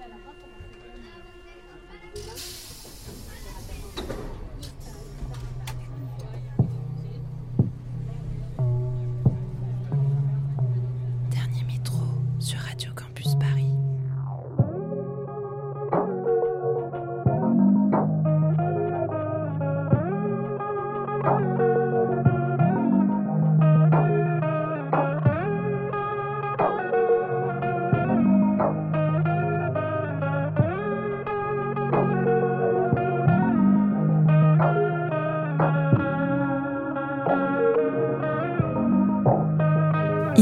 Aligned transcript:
Gracias. 0.00 0.69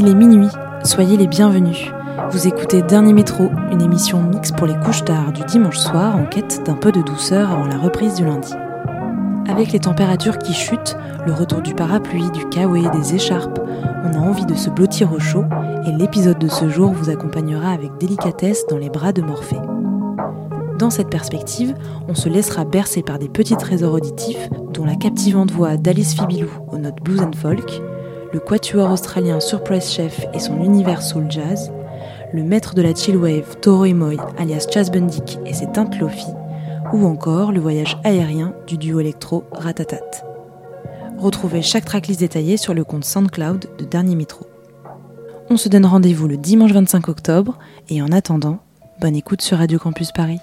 Il 0.01 0.07
est 0.07 0.15
minuit, 0.15 0.47
soyez 0.85 1.17
les 1.17 1.27
bienvenus. 1.27 1.91
Vous 2.31 2.47
écoutez 2.47 2.81
Dernier 2.81 3.11
Métro, 3.11 3.49
une 3.69 3.81
émission 3.81 4.23
mixte 4.23 4.55
pour 4.55 4.65
les 4.65 4.79
couches 4.79 5.03
tard 5.03 5.33
du 5.33 5.43
dimanche 5.43 5.77
soir 5.77 6.15
en 6.15 6.23
quête 6.23 6.63
d'un 6.65 6.75
peu 6.75 6.93
de 6.93 7.01
douceur 7.01 7.51
avant 7.51 7.65
la 7.65 7.77
reprise 7.77 8.13
du 8.13 8.23
lundi. 8.23 8.53
Avec 9.49 9.73
les 9.73 9.79
températures 9.79 10.37
qui 10.37 10.53
chutent, 10.53 10.95
le 11.27 11.33
retour 11.33 11.61
du 11.61 11.73
parapluie, 11.73 12.31
du 12.31 12.47
kawaii, 12.47 12.89
des 12.91 13.15
écharpes, 13.15 13.59
on 14.05 14.13
a 14.13 14.19
envie 14.19 14.45
de 14.45 14.55
se 14.55 14.69
blottir 14.69 15.11
au 15.11 15.19
chaud 15.19 15.43
et 15.85 15.91
l'épisode 15.91 16.39
de 16.39 16.47
ce 16.47 16.69
jour 16.69 16.93
vous 16.93 17.09
accompagnera 17.09 17.71
avec 17.71 17.91
délicatesse 17.99 18.67
dans 18.69 18.77
les 18.77 18.89
bras 18.89 19.11
de 19.11 19.21
Morphée. 19.21 19.59
Dans 20.77 20.91
cette 20.91 21.09
perspective, 21.09 21.75
on 22.07 22.15
se 22.15 22.29
laissera 22.29 22.63
bercer 22.63 23.03
par 23.03 23.19
des 23.19 23.27
petits 23.27 23.57
trésors 23.57 23.95
auditifs 23.95 24.49
dont 24.73 24.85
la 24.85 24.95
captivante 24.95 25.51
voix 25.51 25.75
d'Alice 25.75 26.13
Fibilou 26.13 26.47
aux 26.71 26.77
notes 26.77 27.03
blues 27.03 27.19
and 27.19 27.35
folk, 27.35 27.81
le 28.31 28.39
quatuor 28.39 28.91
australien 28.91 29.39
Surprise 29.39 29.89
Chef 29.89 30.25
et 30.33 30.39
son 30.39 30.63
univers 30.63 31.01
soul 31.01 31.25
jazz, 31.29 31.71
le 32.33 32.43
maître 32.43 32.75
de 32.75 32.81
la 32.81 32.93
chill 32.93 33.17
wave 33.17 33.57
Toro 33.61 33.85
Moy 33.93 34.17
alias 34.37 34.67
Chas 34.71 34.89
Bundick 34.91 35.39
et 35.45 35.53
ses 35.53 35.71
teintes 35.71 35.99
lofi, 35.99 36.27
ou 36.93 37.05
encore 37.05 37.51
le 37.51 37.59
voyage 37.59 37.97
aérien 38.03 38.53
du 38.67 38.77
duo 38.77 38.99
électro 38.99 39.43
Ratatat. 39.51 40.25
Retrouvez 41.17 41.61
chaque 41.61 41.85
tracklist 41.85 42.19
détaillée 42.19 42.57
sur 42.57 42.73
le 42.73 42.83
compte 42.83 43.03
SoundCloud 43.03 43.65
de 43.77 43.85
Dernier 43.85 44.15
Métro. 44.15 44.45
On 45.49 45.57
se 45.57 45.67
donne 45.67 45.85
rendez-vous 45.85 46.27
le 46.27 46.37
dimanche 46.37 46.71
25 46.71 47.09
octobre 47.09 47.57
et 47.89 48.01
en 48.01 48.11
attendant, 48.11 48.59
bonne 49.01 49.15
écoute 49.15 49.41
sur 49.41 49.57
Radio 49.57 49.79
Campus 49.79 50.11
Paris. 50.11 50.39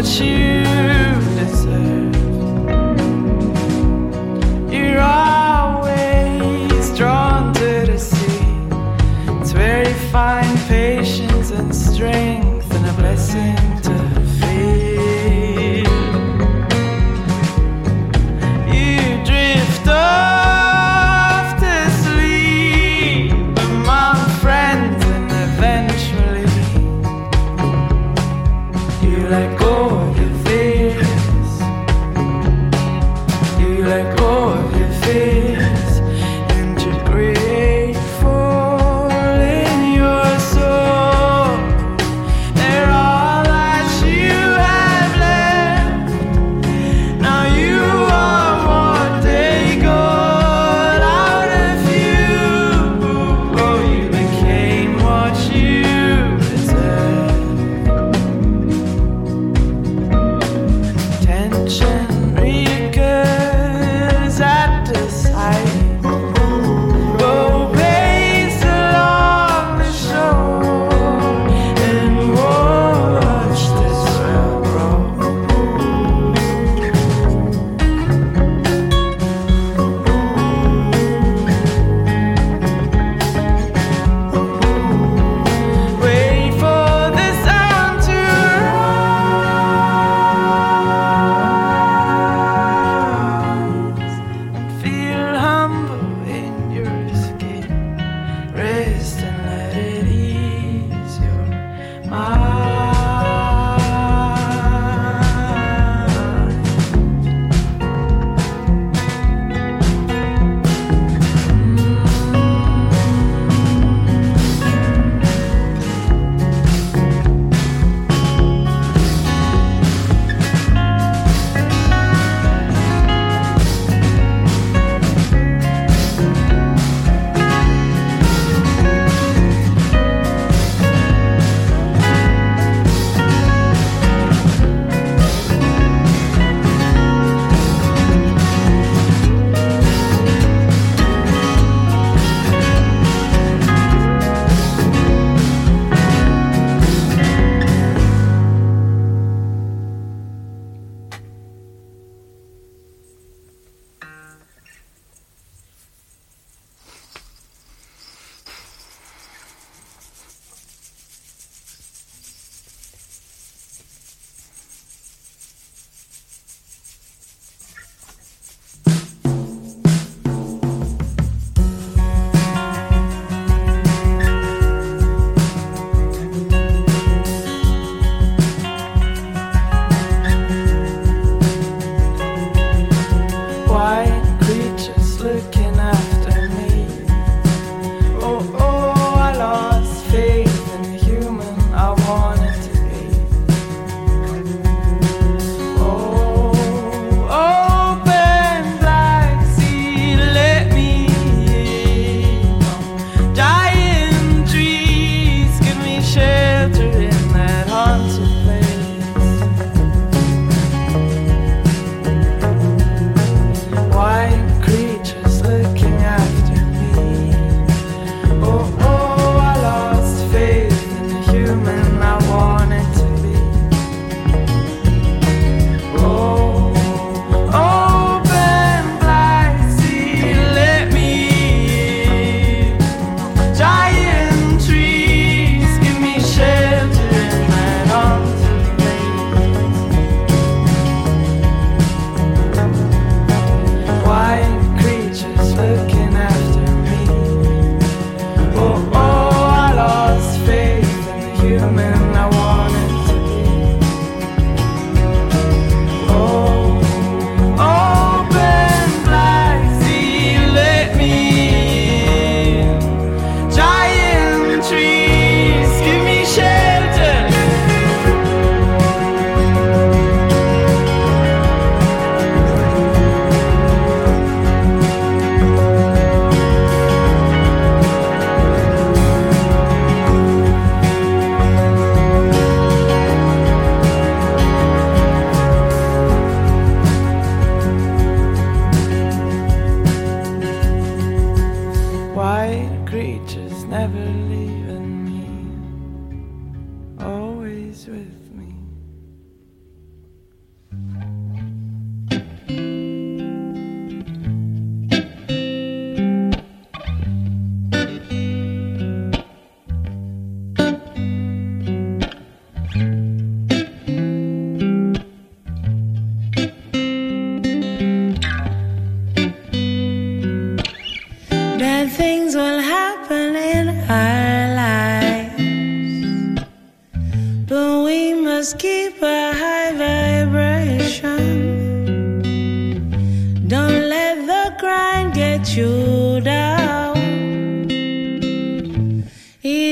what 0.00 0.18
you 0.18 0.64
deserve. 1.36 2.16
You're 4.72 4.98
always 4.98 6.96
drawn 6.96 7.52
to 7.52 7.84
the 7.84 7.98
sea. 7.98 8.46
It's 9.40 9.52
where 9.52 9.86
you 9.86 9.94
find 10.10 10.58
patience 10.68 11.50
and 11.50 11.74
strength 11.74 12.74
and 12.74 12.86
a 12.86 12.92
blessing. 12.94 13.59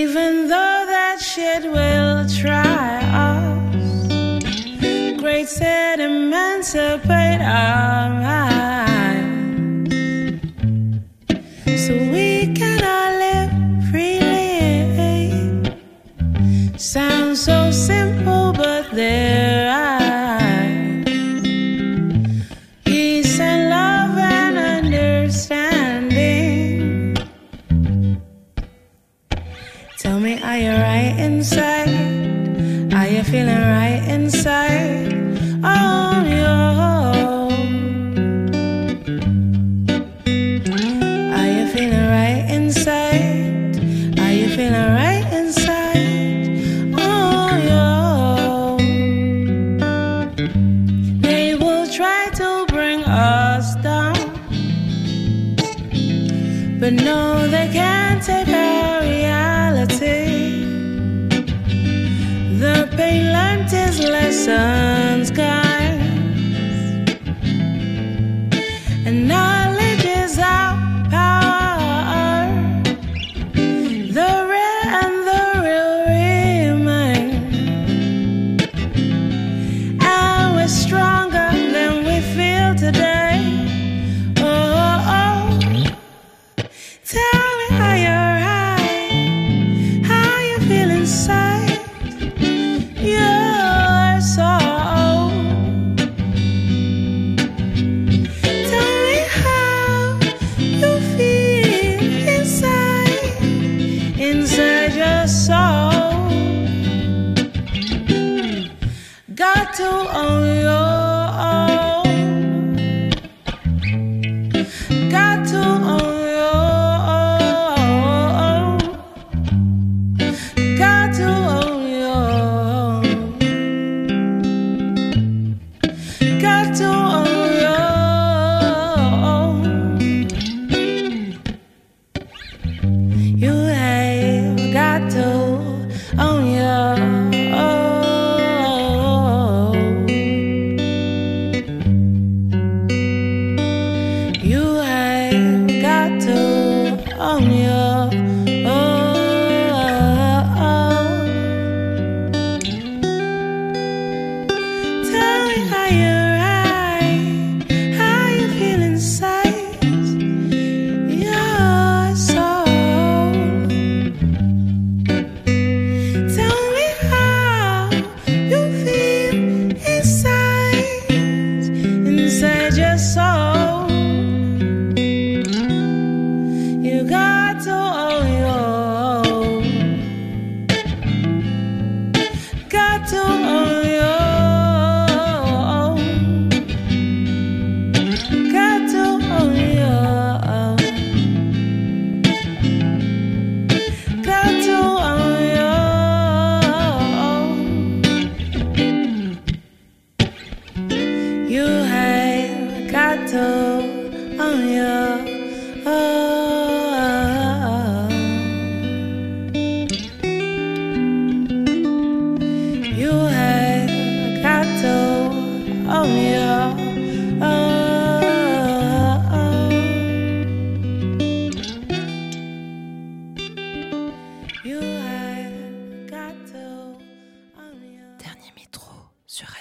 Even 0.03 0.47
though 0.47 0.85
that 0.87 1.19
shit 1.21 1.65
will 1.65 2.25
try 2.29 3.01
us, 3.27 4.07
great 5.19 5.49
sediments 5.49 6.69
separate 6.69 7.41
us. 7.43 7.88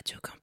Do 0.04 0.16
it 0.18 0.30
all. 0.30 0.37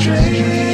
dream. 0.00 0.69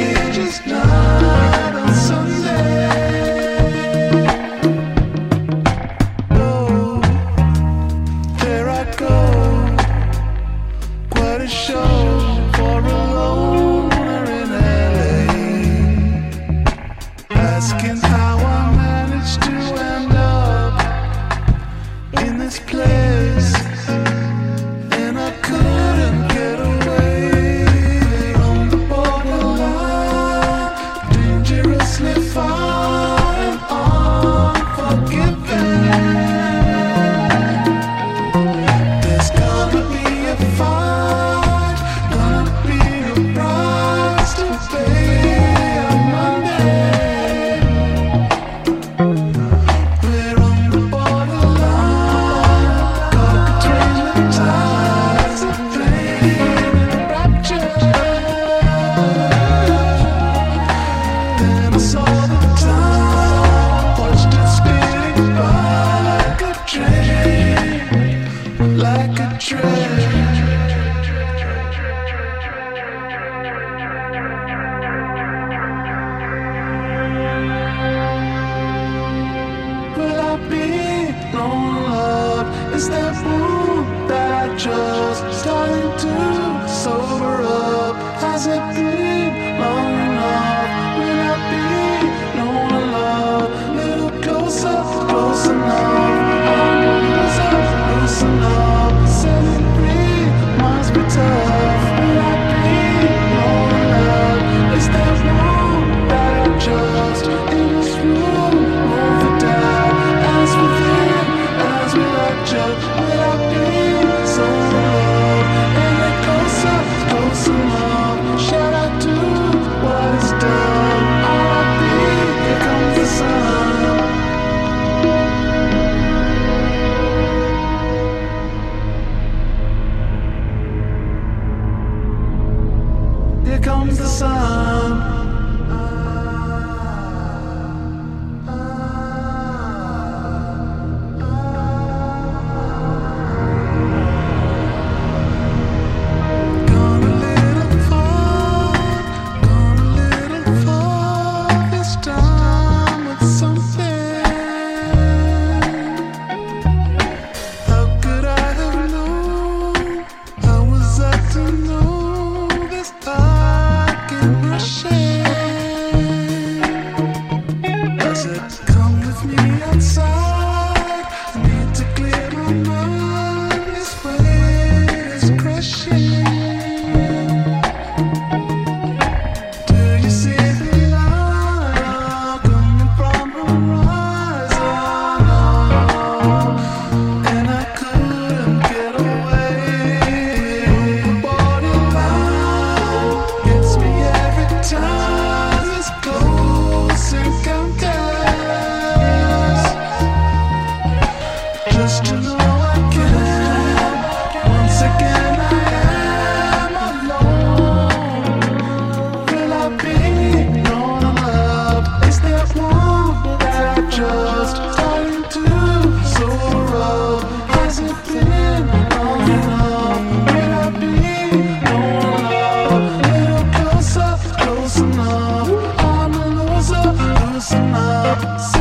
Christmas. 227.49 228.56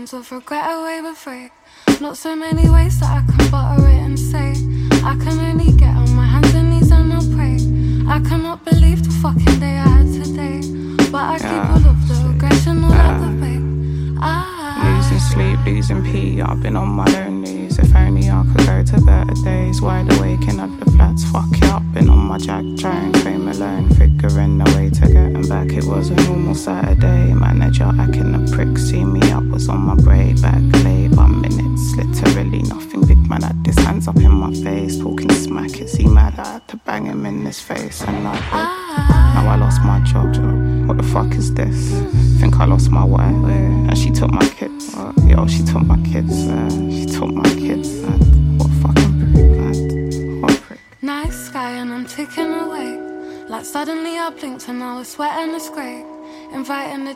times 0.00 0.14
of 0.14 0.32
regret 0.32 0.64
away 0.70 1.02
with 1.02 1.18
free. 1.18 1.50
Not 2.00 2.16
so 2.16 2.34
many 2.34 2.66
ways 2.70 2.98
that 3.00 3.22
I 3.22 3.32
can 3.32 3.50
buy. 3.50 3.59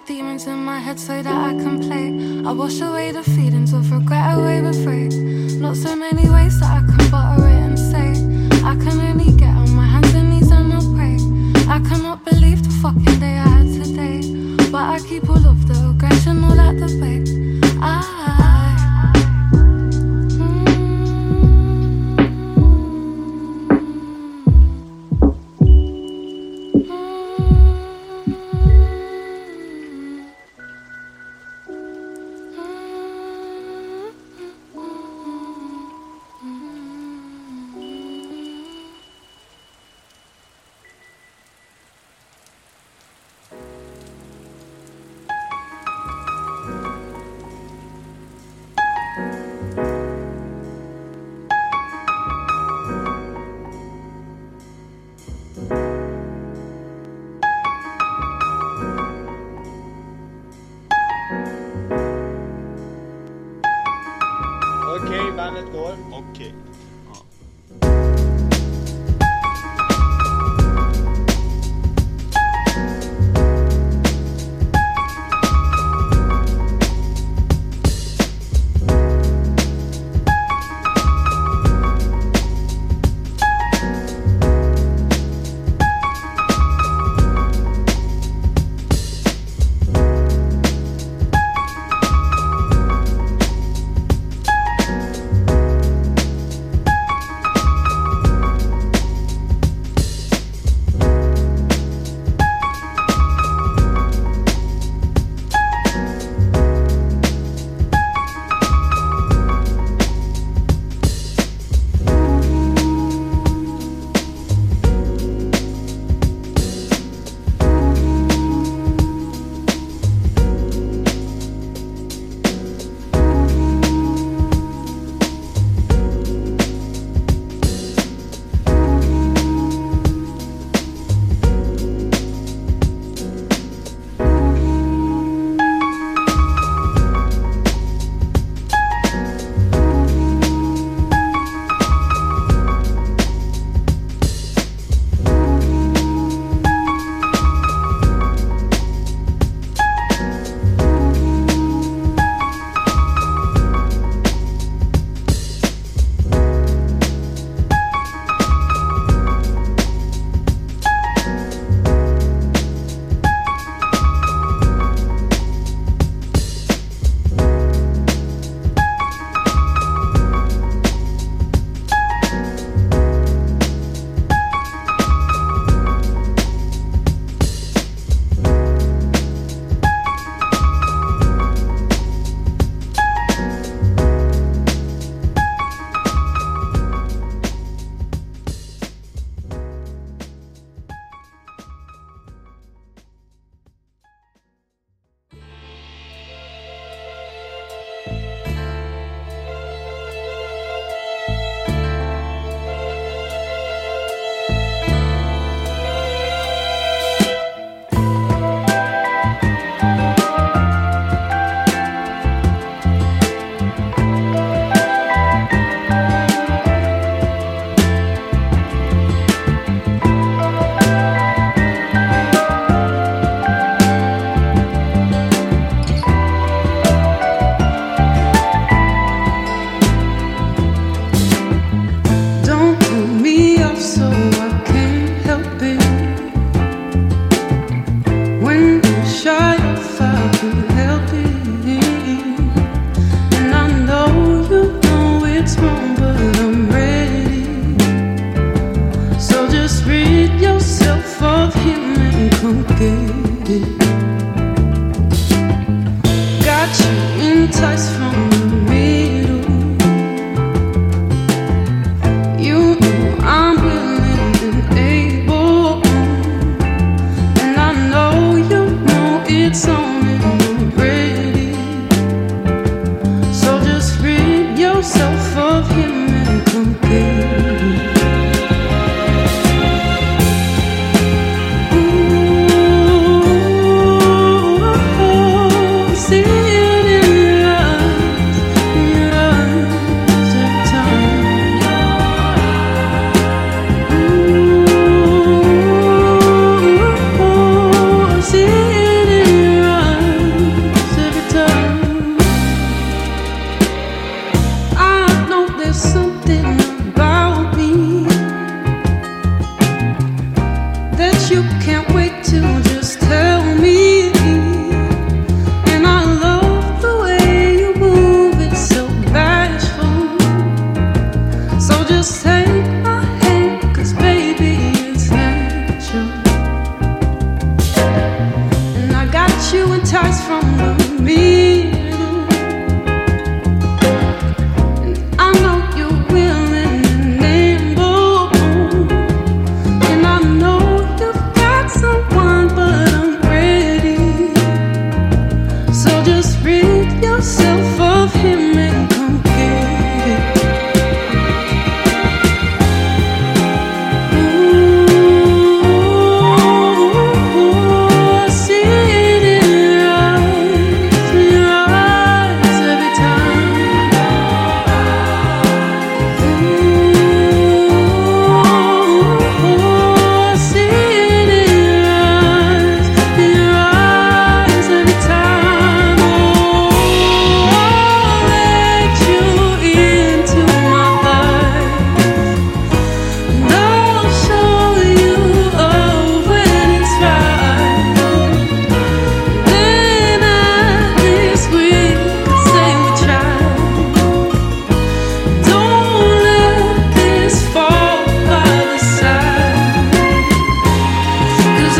demons 0.07 0.47
in 0.47 0.59
my 0.59 0.79
head 0.81 1.01
so 1.01 1.23
that 1.23 1.35
I 1.35 1.55
can 1.55 1.81
play. 1.81 2.09
I 2.47 2.53
wash 2.53 2.81
away 2.81 3.13
the 3.13 3.23
feelings 3.23 3.73
of 3.73 3.91
regret 3.91 4.37
away 4.37 4.61
with 4.61 4.85
rage. 4.85 5.15
Not 5.61 5.77
so 5.77 5.97
many 5.97 6.29
Okay, 64.95 65.37
bandet 65.37 65.73
går. 65.73 65.97
Okay. 66.13 66.53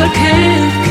I 0.05 0.09
can't 0.09 0.84